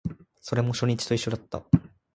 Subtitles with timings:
[0.41, 1.63] それも初日と一緒だった